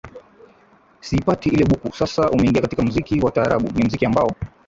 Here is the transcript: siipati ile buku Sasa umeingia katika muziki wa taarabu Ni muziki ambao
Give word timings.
siipati 0.99 1.49
ile 1.49 1.65
buku 1.65 1.93
Sasa 1.95 2.29
umeingia 2.31 2.61
katika 2.61 2.83
muziki 2.83 3.21
wa 3.21 3.31
taarabu 3.31 3.71
Ni 3.71 3.83
muziki 3.83 4.05
ambao 4.05 4.31